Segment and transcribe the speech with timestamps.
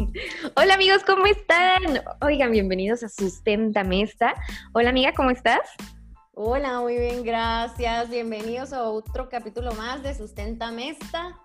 [0.56, 2.02] Hola amigos, ¿cómo están?
[2.20, 4.34] Oigan, bienvenidos a Sustenta Mesta.
[4.72, 5.60] Hola amiga, ¿cómo estás?
[6.32, 8.08] Hola, muy bien, gracias.
[8.08, 11.38] Bienvenidos a otro capítulo más de Sustenta Mesta.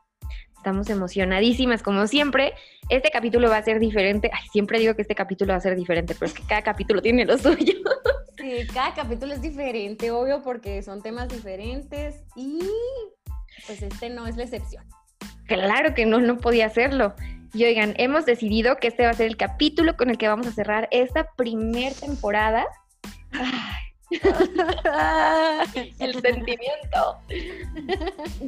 [0.55, 2.53] Estamos emocionadísimas, como siempre.
[2.89, 4.31] Este capítulo va a ser diferente.
[4.33, 7.01] Ay, siempre digo que este capítulo va a ser diferente, pero es que cada capítulo
[7.01, 7.73] tiene lo suyo.
[8.37, 12.59] Sí, cada capítulo es diferente, obvio, porque son temas diferentes y
[13.65, 14.83] pues este no es la excepción.
[15.47, 17.15] Claro que no, no podía hacerlo.
[17.55, 20.45] Y oigan, hemos decidido que este va a ser el capítulo con el que vamos
[20.45, 22.65] a cerrar esta primer temporada.
[25.99, 27.17] el sentimiento.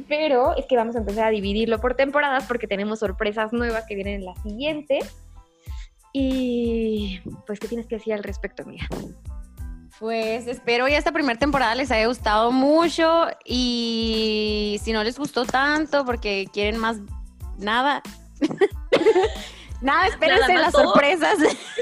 [0.08, 3.94] Pero es que vamos a empezar a dividirlo por temporadas porque tenemos sorpresas nuevas que
[3.94, 4.98] vienen en la siguiente.
[6.12, 8.86] Y pues, ¿qué tienes que decir al respecto, amiga?
[9.98, 15.46] Pues espero ya esta primera temporada les haya gustado mucho y si no les gustó
[15.46, 16.98] tanto porque quieren más
[17.56, 18.02] nada,
[19.82, 21.38] nada, espérense las sorpresas.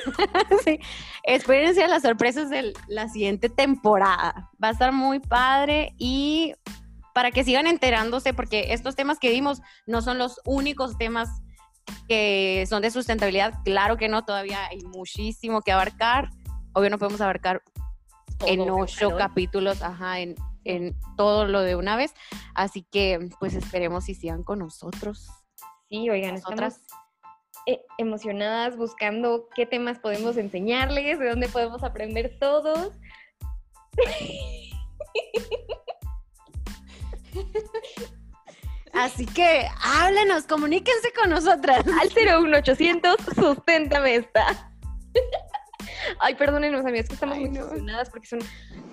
[0.64, 0.78] sí.
[1.22, 4.50] Espérense las sorpresas de la siguiente temporada.
[4.62, 6.55] Va a estar muy padre y
[7.14, 11.28] para que sigan enterándose, porque estos temas que vimos no son los únicos temas
[12.08, 13.55] que son de sustentabilidad.
[13.64, 16.31] Claro que no, todavía hay muchísimo que abarcar.
[16.75, 17.62] Obvio no podemos abarcar
[18.44, 22.12] en ocho capítulos, ajá, en, en todo lo de una vez.
[22.55, 25.28] Así que pues esperemos si sigan con nosotros.
[25.88, 27.06] Sí, oigan, nosotras eh,
[27.98, 32.92] emocionadas buscando qué temas podemos enseñarles, de dónde podemos aprender todos.
[38.92, 41.84] Así que háblenos, comuníquense con nosotras.
[42.00, 42.11] Al
[42.42, 44.72] 01800, susténtame esta.
[46.20, 48.39] Ay, perdónenos, amigas, que estamos muy emocionadas porque son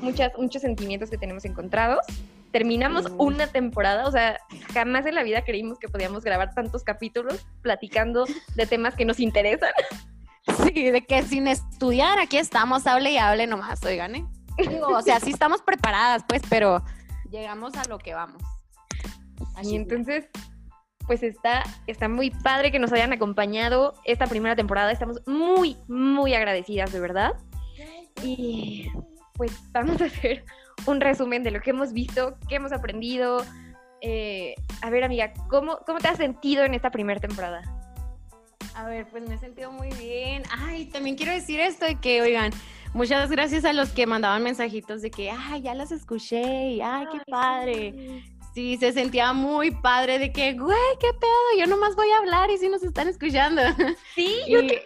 [0.01, 2.05] muchas, muchos sentimientos que tenemos encontrados
[2.53, 4.39] terminamos una temporada, o sea,
[4.73, 9.19] jamás en la vida creímos que podíamos grabar tantos capítulos platicando de temas que nos
[9.19, 9.71] interesan.
[10.65, 14.25] Sí, de que sin estudiar aquí estamos, hable y hable nomás, oigan, ¿eh?
[14.87, 16.83] o sea, sí estamos preparadas, pues, pero
[17.31, 18.43] llegamos a lo que vamos.
[19.63, 20.29] y entonces,
[21.07, 24.91] pues está, está muy padre que nos hayan acompañado esta primera temporada.
[24.91, 27.33] Estamos muy, muy agradecidas, de verdad.
[28.21, 28.89] Y
[29.33, 30.45] pues vamos a hacer
[30.85, 33.43] un resumen de lo que hemos visto, qué hemos aprendido.
[34.01, 37.61] Eh, a ver, amiga, ¿cómo, ¿cómo te has sentido en esta primera temporada?
[38.75, 40.43] A ver, pues me he sentido muy bien.
[40.51, 42.51] Ay, también quiero decir esto de que, oigan,
[42.93, 47.05] muchas gracias a los que mandaban mensajitos de que, ay, ya las escuché y, ay,
[47.11, 48.23] qué padre.
[48.53, 52.51] Sí, se sentía muy padre de que, güey, qué pedo, yo nomás voy a hablar
[52.51, 53.61] y si nos están escuchando.
[54.13, 54.81] Sí, yo también.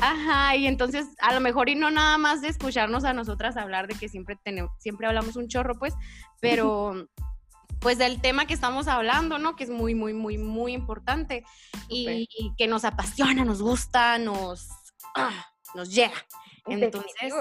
[0.00, 3.86] Ajá, y entonces a lo mejor y no nada más de escucharnos a nosotras hablar
[3.86, 5.94] de que siempre tenemos, siempre hablamos un chorro, pues,
[6.40, 7.08] pero
[7.80, 9.54] pues del tema que estamos hablando, ¿no?
[9.56, 11.44] Que es muy, muy, muy, muy importante
[11.88, 14.68] y, que nos apasiona, nos gusta, nos,
[15.14, 16.16] ah, nos llega.
[16.66, 17.32] Entonces,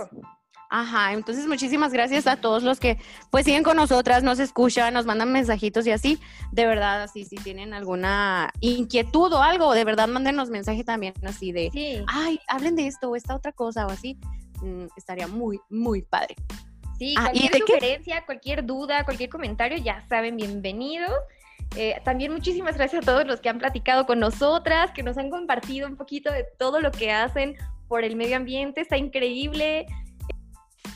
[0.70, 2.98] Ajá, entonces muchísimas gracias a todos los que
[3.30, 6.20] pues siguen con nosotras, nos escuchan, nos mandan mensajitos y así.
[6.52, 11.52] De verdad, así si tienen alguna inquietud o algo, de verdad mándenos mensaje también así
[11.52, 14.18] de, ay, hablen de esto o esta otra cosa o así.
[14.62, 16.36] Mm, estaría muy, muy padre.
[16.98, 21.12] Sí, ah, cualquier sugerencia, cualquier duda, cualquier comentario, ya saben, bienvenidos.
[21.75, 25.30] Eh, también muchísimas gracias a todos los que han platicado con nosotras, que nos han
[25.30, 27.56] compartido un poquito de todo lo que hacen
[27.90, 28.81] por el medio ambiente.
[28.81, 29.86] Está increíble.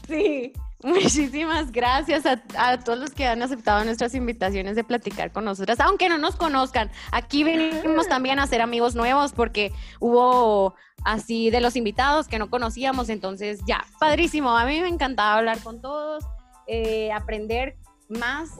[0.07, 5.79] Sí, muchísimas gracias a, todos los que han aceptado nuestras invitaciones de platicar con nosotras,
[5.79, 6.89] aunque no nos conozcan.
[7.11, 12.49] Aquí venimos también a ser amigos nuevos porque hubo así de los invitados que no
[12.49, 14.55] conocíamos, entonces ya, padrísimo.
[14.57, 16.23] A mí me encantaba hablar con todos,
[16.67, 18.51] eh, aprender más,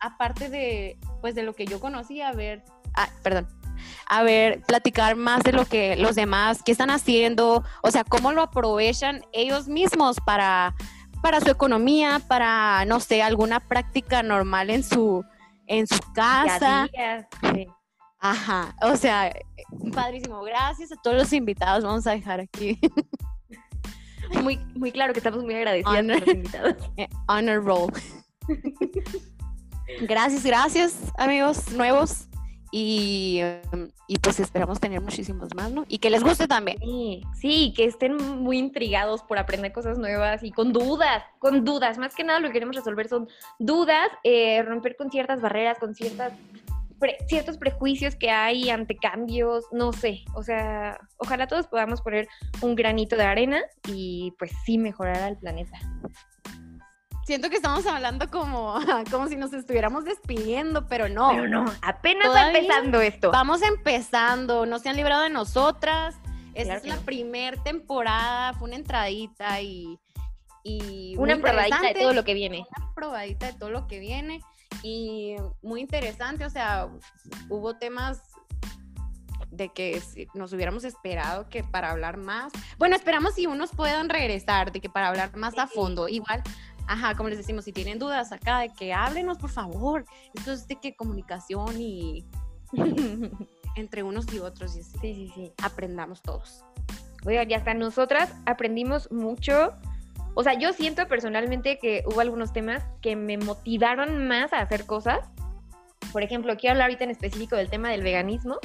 [0.00, 2.64] aparte de, pues, de lo que yo conocía, ver,
[2.94, 3.48] ah, perdón,
[4.06, 8.32] a ver, platicar más de lo que los demás, qué están haciendo, o sea, cómo
[8.32, 10.74] lo aprovechan ellos mismos para,
[11.22, 15.24] para su economía, para, no sé, alguna práctica normal en su,
[15.66, 16.88] en su casa.
[18.18, 19.32] Ajá, o sea,
[19.94, 20.42] padrísimo.
[20.42, 21.84] Gracias a todos los invitados.
[21.84, 22.78] Vamos a dejar aquí.
[24.42, 26.76] Muy, muy claro que estamos muy agradecidos a los invitados.
[26.96, 27.92] Eh, honor roll.
[30.02, 32.29] Gracias, gracias, amigos nuevos.
[32.72, 33.40] Y,
[34.06, 35.84] y, pues esperamos tener muchísimos más, ¿no?
[35.88, 36.78] Y que les guste también.
[36.78, 41.98] Sí, sí, que estén muy intrigados por aprender cosas nuevas y con dudas, con dudas.
[41.98, 43.28] Más que nada lo que queremos resolver son
[43.58, 46.32] dudas, eh, romper con ciertas barreras, con ciertas
[47.28, 52.28] ciertos prejuicios que hay ante cambios, no sé, o sea, ojalá todos podamos poner
[52.60, 55.78] un granito de arena y pues sí mejorar al planeta.
[57.30, 58.74] Siento que estamos hablando como,
[59.12, 61.28] como si nos estuviéramos despidiendo, pero no.
[61.28, 63.30] Pero no, apenas va empezando esto.
[63.30, 66.16] Vamos empezando, no se han librado de nosotras.
[66.54, 67.02] Esta Claro es la no.
[67.02, 69.96] primer temporada, fue una entradita y,
[71.18, 72.66] Una probadita de todo lo que viene.
[72.76, 74.40] Una probadita de todo lo que viene
[74.82, 76.88] y muy interesante, o sea,
[77.48, 78.20] hubo temas
[79.50, 80.02] de que
[80.34, 84.88] nos hubiéramos esperado que para hablar más, bueno, esperamos si unos puedan regresar, de que
[84.88, 86.42] para hablar más a fondo, igual,
[86.90, 90.04] ajá, como les decimos, si tienen dudas acá, de que háblenos, por favor,
[90.34, 92.24] esto es de que comunicación y
[93.76, 95.52] entre unos y otros, y así, Sí, sí, sí.
[95.62, 96.64] aprendamos todos.
[97.24, 99.72] Oigan, y hasta nosotras aprendimos mucho.
[100.34, 104.84] O sea, yo siento personalmente que hubo algunos temas que me motivaron más a hacer
[104.86, 105.20] cosas.
[106.12, 108.58] Por ejemplo, quiero hablar ahorita en específico del tema del veganismo.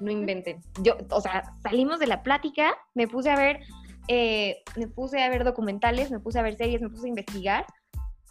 [0.00, 0.60] No inventen.
[0.82, 3.60] Yo, o sea, salimos de la plática, me puse a ver,
[4.08, 7.66] eh, me puse a ver documentales, me puse a ver series, me puse a investigar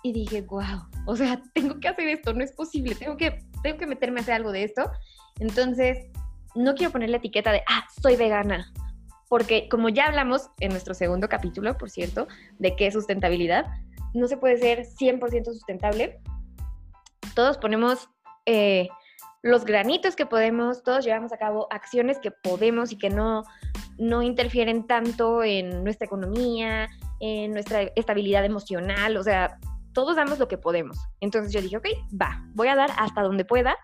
[0.03, 3.77] y dije, wow, o sea, tengo que hacer esto, no es posible, tengo que, tengo
[3.77, 4.89] que meterme a hacer algo de esto.
[5.39, 6.09] Entonces,
[6.55, 8.71] no quiero poner la etiqueta de, ah, soy vegana,
[9.29, 12.27] porque como ya hablamos en nuestro segundo capítulo, por cierto,
[12.59, 13.65] de qué es sustentabilidad,
[14.13, 16.19] no se puede ser 100% sustentable.
[17.33, 18.09] Todos ponemos
[18.45, 18.89] eh,
[19.41, 23.43] los granitos que podemos, todos llevamos a cabo acciones que podemos y que no,
[24.01, 26.89] no interfieren tanto en nuestra economía,
[27.19, 29.59] en nuestra estabilidad emocional, o sea,
[29.93, 30.97] todos damos lo que podemos.
[31.19, 31.85] Entonces yo dije, ok,
[32.19, 33.77] va, voy a dar hasta donde pueda,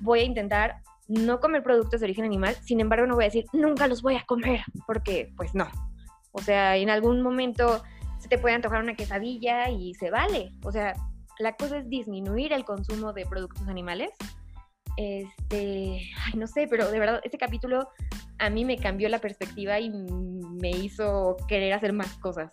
[0.00, 0.76] voy a intentar
[1.06, 4.16] no comer productos de origen animal, sin embargo no voy a decir, nunca los voy
[4.16, 5.68] a comer, porque pues no.
[6.32, 7.82] O sea, en algún momento
[8.18, 10.50] se te puede antojar una quesadilla y se vale.
[10.64, 10.94] O sea,
[11.38, 14.12] la cosa es disminuir el consumo de productos animales.
[14.98, 17.88] Este, ay, no sé, pero de verdad, este capítulo
[18.40, 22.52] a mí me cambió la perspectiva y me hizo querer hacer más cosas.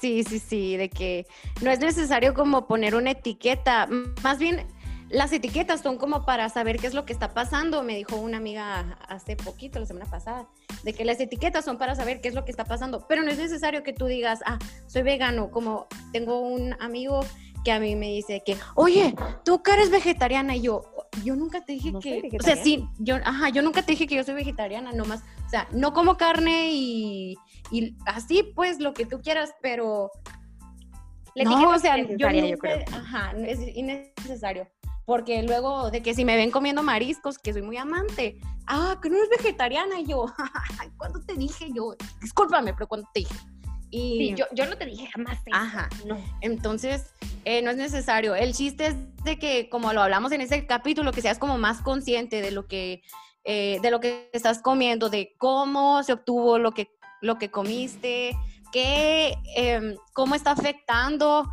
[0.00, 1.26] Sí, sí, sí, de que
[1.62, 3.88] no es necesario como poner una etiqueta,
[4.22, 4.66] más bien
[5.10, 8.36] las etiquetas son como para saber qué es lo que está pasando, me dijo una
[8.36, 10.48] amiga hace poquito, la semana pasada,
[10.82, 13.30] de que las etiquetas son para saber qué es lo que está pasando, pero no
[13.30, 17.20] es necesario que tú digas, ah, soy vegano, como tengo un amigo
[17.64, 19.14] que a mí me dice que, oye,
[19.44, 20.82] tú que eres vegetariana, y yo,
[21.24, 24.06] yo nunca te dije No que, o sea, sí, yo, ajá, yo nunca te dije
[24.06, 27.36] que yo soy vegetariana, nomás, o sea, no como carne y,
[27.70, 30.10] y así, pues, lo que tú quieras, pero
[31.34, 32.84] La no, etiqueta o sea, yo, yo nunca- creo.
[32.92, 34.66] Ajá, es innecesario.
[35.06, 39.10] Porque luego de que si me ven comiendo mariscos, que soy muy amante, ah, que
[39.10, 40.26] no eres vegetariana, y yo,
[40.96, 41.94] ¿cuándo te dije yo?
[42.20, 43.34] Discúlpame, pero ¿cuándo te dije?
[43.90, 45.56] Y Sí, yo, yo no te dije jamás eso.
[45.56, 45.88] Ajá.
[46.06, 46.16] No.
[46.42, 47.12] entonces
[47.44, 48.34] eh, no es necesario.
[48.34, 48.94] El chiste es
[49.24, 52.66] de que, como lo hablamos en ese capítulo, que seas como más consciente de lo
[52.66, 53.02] que,
[53.44, 56.90] eh, de lo que estás comiendo, de cómo se obtuvo lo que,
[57.20, 58.36] lo que comiste,
[58.72, 61.50] qué, em, cómo está afectando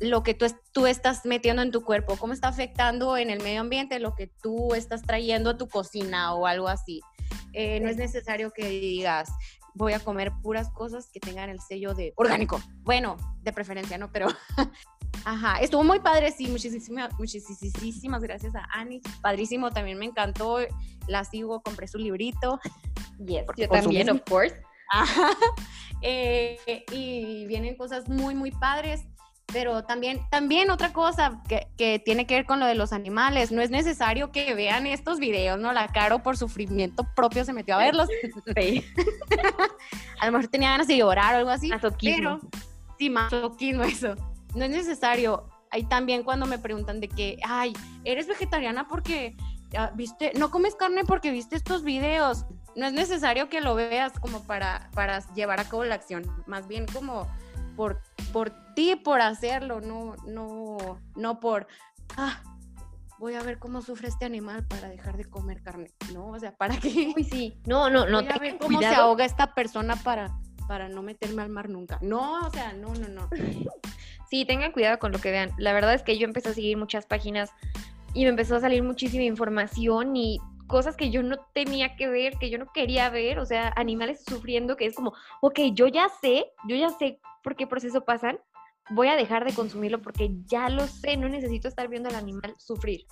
[0.00, 3.60] lo que tú, tú estás metiendo en tu cuerpo, cómo está afectando en el medio
[3.60, 7.00] ambiente lo que tú estás trayendo a tu cocina o algo así.
[7.52, 9.30] Eh, no es necesario que digas,
[9.74, 12.60] voy a comer puras cosas que tengan el sello de orgánico.
[12.80, 14.10] Bueno, de preferencia, ¿no?
[14.10, 14.26] Pero,
[15.24, 19.00] ajá, estuvo muy padre, sí, muchísimas, muchísimas gracias a Ani.
[19.20, 20.58] Padrísimo, también me encantó,
[21.06, 22.60] la sigo, compré su librito.
[23.18, 24.54] Yes, yo también, of course.
[24.90, 25.30] Ajá.
[26.04, 26.58] Eh,
[26.90, 29.06] y vienen cosas muy, muy padres.
[29.52, 33.52] Pero también, también otra cosa que, que tiene que ver con lo de los animales,
[33.52, 35.72] no es necesario que vean estos videos, ¿no?
[35.72, 38.08] La Caro por sufrimiento propio se metió a verlos.
[38.56, 38.84] Sí.
[40.20, 41.68] A lo mejor tenía ganas de llorar o algo así.
[41.68, 42.16] Masoquismo.
[42.16, 42.40] Pero,
[42.98, 44.16] sí, masoquismo eso.
[44.54, 45.48] No es necesario.
[45.70, 47.72] Hay también cuando me preguntan de que, ay,
[48.04, 49.36] eres vegetariana porque
[49.76, 52.44] ah, viste, no comes carne porque viste estos videos.
[52.76, 56.24] No es necesario que lo veas como para, para llevar a cabo la acción.
[56.46, 57.26] Más bien como
[57.76, 58.00] por,
[58.32, 61.66] por ti, por hacerlo, no, no, no por,
[62.16, 62.40] ah,
[63.18, 65.90] voy a ver cómo sufre este animal para dejar de comer carne.
[66.12, 67.12] No, o sea, ¿para qué?
[67.16, 67.56] Uy, sí.
[67.66, 68.22] No, no, no.
[68.22, 71.98] Voy a ver cómo se ahoga esta persona para, para no meterme al mar nunca.
[72.00, 73.28] No, o sea, no, no, no.
[74.28, 75.50] Sí, tengan cuidado con lo que vean.
[75.58, 77.50] La verdad es que yo empecé a seguir muchas páginas
[78.14, 82.38] y me empezó a salir muchísima información y cosas que yo no tenía que ver,
[82.38, 86.08] que yo no quería ver, o sea, animales sufriendo, que es como, ok, yo ya
[86.22, 88.38] sé, yo ya sé por qué proceso pasan,
[88.92, 92.54] voy a dejar de consumirlo porque ya lo sé, no necesito estar viendo al animal
[92.58, 93.06] sufrir.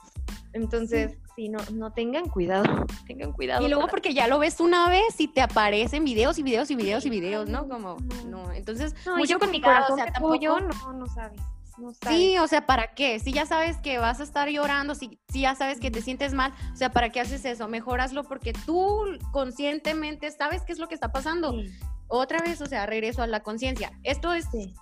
[0.52, 2.64] Entonces, sí, no, no tengan cuidado,
[3.06, 3.64] tengan cuidado.
[3.64, 6.74] Y luego porque ya lo ves una vez y te aparecen videos y videos y
[6.74, 7.68] videos y videos, ¿no?
[7.68, 7.96] Como,
[8.26, 11.40] no, entonces, No, mucho yo con mi corazón o sea, tampoco- pollo, no, no sabes,
[11.78, 11.92] no.
[12.08, 13.20] Sí, o sea, ¿para qué?
[13.20, 16.34] Si ya sabes que vas a estar llorando, si, si ya sabes que te sientes
[16.34, 17.68] mal, o sea, ¿para qué haces eso?
[17.68, 21.52] Mejor hazlo porque tú conscientemente sabes qué es lo que está pasando.
[21.52, 21.70] Sí.
[22.08, 23.92] Otra vez, o sea, regreso a la conciencia.
[24.02, 24.74] Esto es Sí.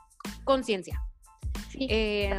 [0.44, 1.00] Conciencia.
[1.70, 2.30] Sí, Eh,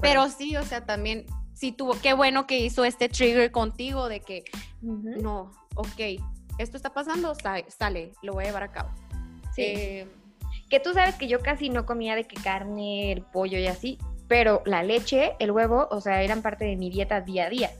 [0.00, 4.20] pero sí, o sea, también, sí tuvo, qué bueno que hizo este trigger contigo de
[4.20, 4.44] que,
[4.80, 6.20] no, ok,
[6.58, 8.90] esto está pasando, sale, sale lo voy a llevar a cabo.
[9.54, 9.62] Sí.
[9.62, 10.08] Eh,
[10.70, 13.98] Que tú sabes que yo casi no comía de que carne, el pollo y así,
[14.28, 17.70] pero la leche, el huevo, o sea, eran parte de mi dieta día a día.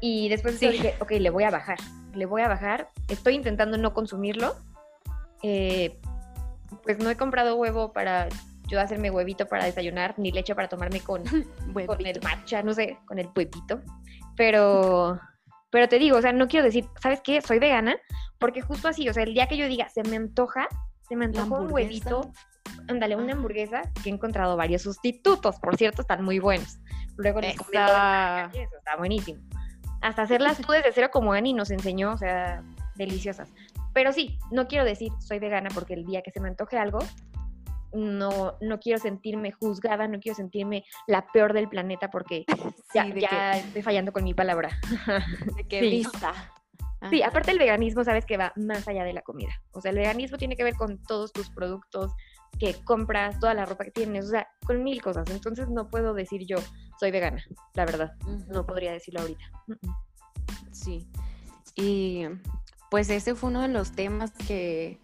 [0.00, 0.68] Y después Sí.
[0.68, 1.78] dije, ok, le voy a bajar,
[2.14, 2.90] le voy a bajar.
[3.08, 4.56] Estoy intentando no consumirlo.
[5.42, 5.98] Eh,
[6.82, 8.28] pues no he comprado huevo para
[8.66, 11.22] yo hacerme huevito para desayunar, ni leche para tomarme con,
[11.86, 13.80] con el matcha, no sé, con el huevito.
[14.36, 15.20] Pero,
[15.70, 17.40] pero te digo, o sea, no quiero decir, ¿sabes qué?
[17.40, 17.96] Soy vegana,
[18.38, 20.68] porque justo así, o sea, el día que yo diga, se me antoja,
[21.08, 22.32] se me antoja un huevito,
[22.88, 23.34] ándale, una Ajá.
[23.34, 26.78] hamburguesa, que he encontrado varios sustitutos, por cierto, están muy buenos.
[27.16, 29.40] Luego les calle, eso está buenísimo.
[30.00, 32.62] Hasta hacerlas tú desde cero como Ani nos enseñó, o sea,
[32.96, 33.50] deliciosas.
[33.94, 36.98] Pero sí, no quiero decir soy vegana porque el día que se me antoje algo,
[37.94, 42.44] no, no quiero sentirme juzgada, no quiero sentirme la peor del planeta porque
[42.92, 44.70] ya, Sí, ya estoy fallando con mi palabra.
[45.56, 45.90] de que sí.
[45.90, 46.34] vista.
[47.10, 49.50] Sí, aparte el veganismo sabes que va más allá de la comida.
[49.72, 52.12] O sea, el veganismo tiene que ver con todos tus productos
[52.58, 55.28] que compras, toda la ropa que tienes, o sea, con mil cosas.
[55.30, 56.56] Entonces no puedo decir yo
[56.98, 58.12] soy vegana, la verdad.
[58.48, 59.44] No podría decirlo ahorita.
[59.66, 59.94] Mm, mm.
[60.72, 61.06] Sí.
[61.76, 62.24] Y
[62.90, 65.00] pues ese fue uno de los temas que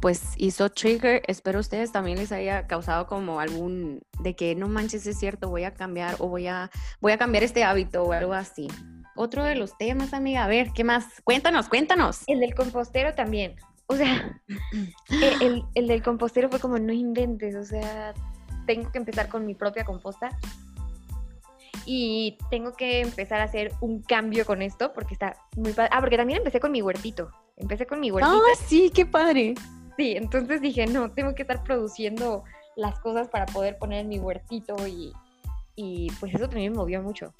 [0.00, 1.22] pues hizo Trigger.
[1.26, 5.64] Espero ustedes también les haya causado como algún de que no manches, es cierto, voy
[5.64, 8.68] a cambiar o voy a voy a cambiar este hábito o algo así.
[9.16, 11.04] Otro de los temas, amiga, a ver, ¿qué más?
[11.24, 12.22] Cuéntanos, cuéntanos.
[12.26, 13.56] El del compostero también.
[13.86, 14.40] O sea,
[15.10, 18.14] e- el, el del compostero fue como no inventes, o sea,
[18.66, 20.30] tengo que empezar con mi propia composta
[21.86, 25.90] y tengo que empezar a hacer un cambio con esto porque está muy padre.
[25.92, 27.30] Ah, porque también empecé con mi huertito.
[27.56, 28.36] Empecé con mi huertito.
[28.36, 29.54] Ah, sí, qué padre.
[29.96, 32.44] Sí, entonces dije, no, tengo que estar produciendo
[32.76, 35.12] las cosas para poder poner en mi huertito y,
[35.76, 37.34] y pues eso también me movió mucho.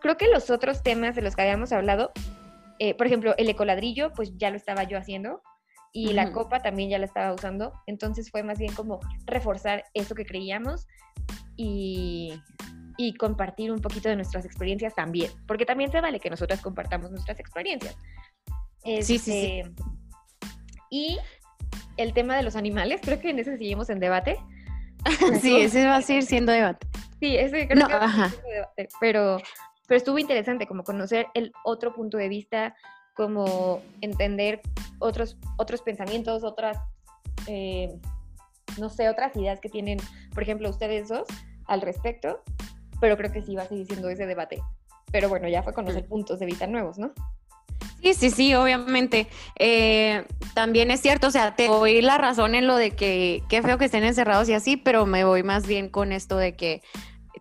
[0.00, 2.12] Creo que los otros temas de los que habíamos hablado,
[2.78, 5.42] eh, por ejemplo, el ecoladrillo, pues ya lo estaba yo haciendo
[5.92, 6.32] y la Ujú.
[6.32, 10.86] copa también ya la estaba usando, entonces fue más bien como reforzar eso que creíamos
[11.56, 12.34] y,
[12.96, 17.10] y compartir un poquito de nuestras experiencias también, porque también se vale que nosotras compartamos
[17.10, 17.96] nuestras experiencias.
[18.84, 19.60] Sí, sí, sí.
[19.60, 19.72] Este,
[20.90, 21.18] Y
[21.96, 24.38] el tema de los animales, creo que en ese seguimos en debate.
[25.40, 26.86] Sí, ese va a seguir siendo debate.
[27.20, 29.38] Sí, ese creo No, que va a seguir debate, pero,
[29.86, 32.74] pero estuvo interesante como conocer el otro punto de vista,
[33.14, 34.60] como entender
[34.98, 36.78] otros, otros pensamientos, otras,
[37.46, 37.98] eh,
[38.78, 39.98] no sé, otras ideas que tienen,
[40.34, 41.26] por ejemplo, ustedes dos
[41.66, 42.42] al respecto,
[43.00, 44.62] pero creo que sí va a seguir siendo ese debate.
[45.12, 47.12] Pero bueno, ya fue conocer puntos de vista nuevos, ¿no?
[48.02, 49.28] Sí, sí, sí, obviamente.
[49.58, 50.24] Eh,
[50.54, 53.78] también es cierto, o sea, te doy la razón en lo de que qué feo
[53.78, 56.82] que estén encerrados y así, pero me voy más bien con esto de que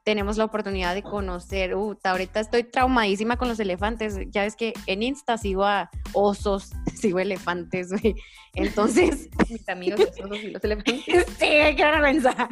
[0.06, 1.76] tenemos la oportunidad de conocer.
[1.76, 4.18] Uh, ahorita estoy traumadísima con los elefantes.
[4.30, 8.16] Ya ves que en Insta sigo a osos, sigo elefantes, güey.
[8.54, 11.04] Entonces, Mis amigos los osos y los elefantes.
[11.40, 12.50] sí, qué vergüenza.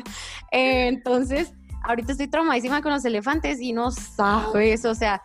[0.51, 1.53] Eh, entonces,
[1.83, 5.21] ahorita estoy traumadísima con los elefantes y no sabes, o sea,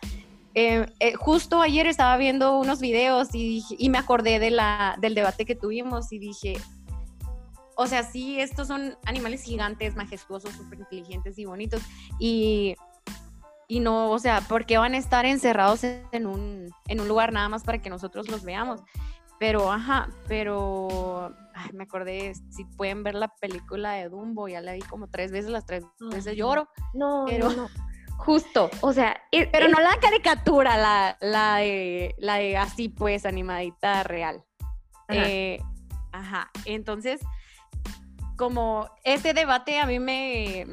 [0.55, 5.45] eh, eh, justo ayer estaba viendo unos videos y me acordé de la, del debate
[5.45, 6.55] que tuvimos y dije,
[7.81, 11.81] o sea, sí, estos son animales gigantes, majestuosos, súper inteligentes y bonitos
[12.19, 12.75] y,
[13.69, 17.33] y no, o sea, ¿por qué van a estar encerrados en un, en un lugar
[17.33, 18.81] nada más para que nosotros los veamos?
[19.39, 24.73] Pero, ajá, pero ay, me acordé, si pueden ver la película de Dumbo, ya la
[24.73, 26.69] vi como tres veces, las tres veces lloro.
[26.95, 27.69] No, Pero- no, no.
[28.19, 32.89] Justo, o sea, es- Pero es- no la caricatura, la, la, de, la de así
[32.89, 34.43] pues, animadita real.
[35.07, 35.29] Ajá.
[35.29, 35.63] Eh,
[36.13, 37.21] ajá, entonces,
[38.37, 40.67] como este debate a mí me...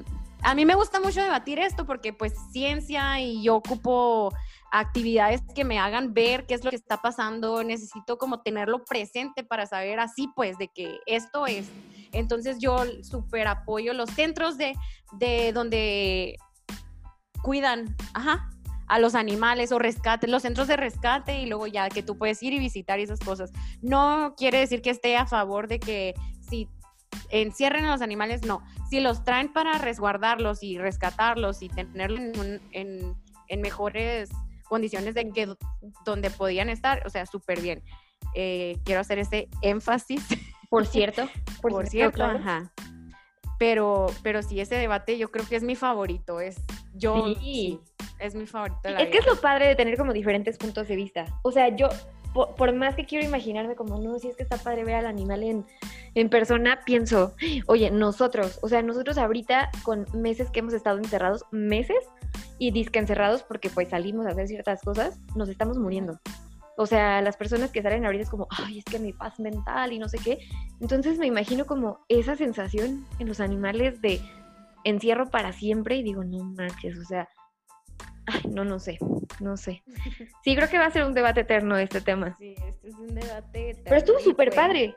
[0.43, 4.31] A mí me gusta mucho debatir esto porque pues ciencia y yo ocupo
[4.71, 9.43] actividades que me hagan ver qué es lo que está pasando, necesito como tenerlo presente
[9.43, 11.67] para saber así pues de que esto es.
[12.11, 14.73] Entonces yo súper apoyo los centros de,
[15.19, 16.35] de donde
[17.41, 18.49] cuidan, ajá,
[18.87, 22.41] a los animales o rescate, los centros de rescate y luego ya que tú puedes
[22.43, 23.51] ir y visitar esas cosas.
[23.81, 26.13] No quiere decir que esté a favor de que
[26.47, 26.69] si
[27.29, 28.61] encierren a los animales, no.
[28.89, 33.15] Si los traen para resguardarlos y rescatarlos y tenerlos en, en-
[33.47, 34.29] en mejores
[34.65, 35.55] condiciones de que
[36.05, 37.83] donde podían estar, o sea, súper bien.
[38.33, 40.25] Eh, quiero hacer ese énfasis
[40.69, 41.29] por cierto,
[41.61, 42.39] por, cierto, claro.
[42.39, 42.71] ajá.
[43.57, 46.41] Pero, pero sí, ese debate yo creo que es mi favorito.
[46.41, 46.57] Es
[46.93, 47.35] yo Sí.
[47.39, 47.79] sí,
[48.19, 48.79] es mi favorito.
[48.83, 51.25] de la Es que es lo padre de tener como diferentes puntos de vista.
[51.43, 51.87] O sea, yo
[52.35, 55.41] por, más que quiero imaginarme como, no, si es que está padre ver al animal
[55.43, 55.65] en,
[56.15, 57.33] en persona, pienso,
[57.67, 61.97] oye, nosotros, o sea, nosotros ahorita con meses que hemos estado encerrados, meses,
[62.57, 66.19] y disque encerrados porque pues salimos a hacer ciertas cosas, nos estamos muriendo.
[66.77, 69.93] O sea, las personas que salen ahorita es como, ay, es que mi paz mental
[69.93, 70.39] y no sé qué.
[70.81, 74.19] Entonces me imagino como esa sensación en los animales de
[74.83, 77.29] encierro para siempre y digo, no manches, o sea,
[78.27, 78.97] ay, no, no sé,
[79.39, 79.83] no sé.
[80.43, 82.35] Sí, creo que va a ser un debate eterno este tema.
[82.37, 83.83] Sí, este es un debate eterno.
[83.85, 84.95] Pero estuvo súper padre.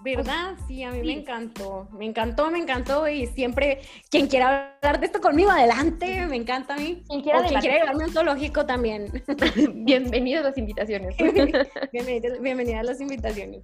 [0.00, 0.54] ¿Verdad?
[0.68, 1.88] Sí, a mí me encantó.
[1.92, 3.08] Me encantó, me encantó.
[3.08, 6.26] Y siempre, quien quiera hablar de esto conmigo, adelante.
[6.26, 7.02] Me encanta a mí.
[7.08, 9.10] Quien quiera, o quien quiera llevarme un zoológico también.
[9.74, 11.16] Bienvenidos a las invitaciones.
[12.42, 13.62] Bienvenidas, a las invitaciones.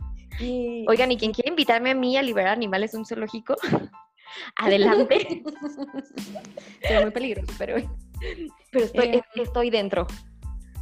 [0.88, 3.54] Oigan, y quien quiera invitarme a mí a liberar animales un zoológico,
[4.56, 5.42] adelante.
[6.82, 7.76] Sería muy peligroso, pero...
[8.72, 10.06] Pero estoy, eh, estoy dentro.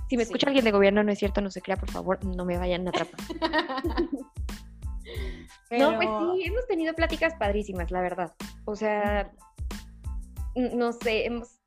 [0.08, 2.44] Si me escucha alguien de gobierno, no es cierto, no se crea, por favor, no
[2.44, 3.20] me vayan a atrapar.
[5.78, 8.34] No, pues sí, hemos tenido pláticas padrísimas, la verdad.
[8.64, 9.32] O sea,
[10.54, 11.60] no sé, hemos,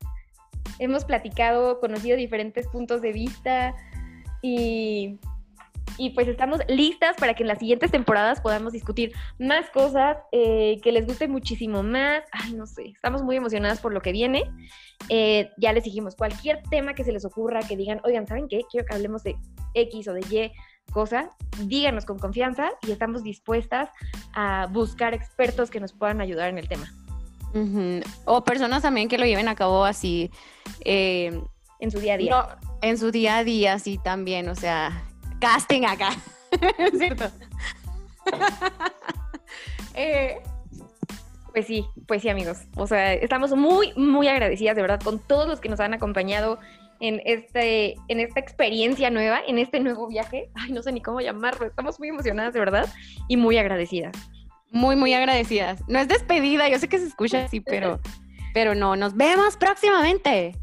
[0.78, 3.74] hemos platicado, conocido diferentes puntos de vista
[4.42, 5.18] y,
[5.98, 10.80] y, pues estamos listas para que en las siguientes temporadas podamos discutir más cosas eh,
[10.82, 12.22] que les guste muchísimo más.
[12.30, 14.44] Ay, no sé, estamos muy emocionadas por lo que viene.
[15.08, 18.62] Eh, ya les dijimos, cualquier tema que se les ocurra, que digan, oigan, ¿saben qué?
[18.70, 19.36] Quiero que hablemos de
[19.74, 20.52] X o de Y
[20.96, 23.90] cosa, díganos con confianza y estamos dispuestas
[24.32, 26.90] a buscar expertos que nos puedan ayudar en el tema.
[28.24, 30.30] O personas también que lo lleven a cabo así.
[30.86, 31.38] Eh,
[31.80, 32.58] en su día a día.
[32.80, 34.48] en su día a día, sí, también.
[34.48, 35.04] O sea,
[35.38, 36.12] casting acá.
[36.78, 37.24] ¿Es cierto?
[39.98, 40.42] Eh,
[41.54, 42.58] pues sí, pues sí, amigos.
[42.76, 46.58] O sea, estamos muy, muy agradecidas de verdad con todos los que nos han acompañado
[47.00, 50.50] en, este, en esta experiencia nueva, en este nuevo viaje.
[50.54, 51.66] Ay, no sé ni cómo llamarlo.
[51.66, 52.88] Estamos muy emocionadas, de verdad,
[53.28, 54.14] y muy agradecidas.
[54.70, 55.82] Muy, muy agradecidas.
[55.88, 58.00] No es despedida, yo sé que se escucha así, pero,
[58.54, 60.54] pero no, nos vemos próximamente.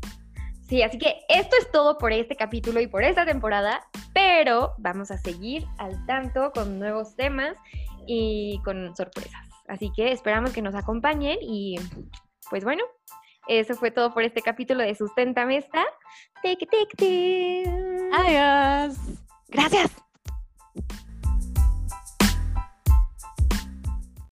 [0.67, 3.81] Sí, así que esto es todo por este capítulo y por esta temporada,
[4.13, 7.55] pero vamos a seguir al tanto con nuevos temas
[8.07, 9.47] y con sorpresas.
[9.67, 11.75] Así que esperamos que nos acompañen y
[12.49, 12.83] pues bueno,
[13.47, 15.83] eso fue todo por este capítulo de Sustenta Mesta.
[16.41, 17.69] Tic, tic, tic.
[18.13, 18.97] Adiós.
[19.49, 19.91] Gracias.